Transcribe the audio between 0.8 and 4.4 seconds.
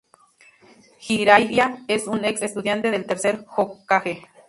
Jiraiya es un ex-estudiante del Tercer Hokage.